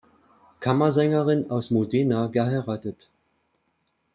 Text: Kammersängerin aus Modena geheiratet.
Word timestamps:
Kammersängerin 0.61 1.51
aus 1.51 1.69
Modena 1.69 2.25
geheiratet. 2.25 3.11